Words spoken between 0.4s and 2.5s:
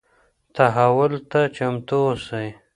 تحول ته چمتو اوسئ.